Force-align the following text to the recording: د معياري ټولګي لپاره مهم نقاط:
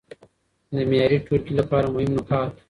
د 0.75 0.77
معياري 0.89 1.17
ټولګي 1.25 1.53
لپاره 1.59 1.87
مهم 1.93 2.11
نقاط: 2.17 2.51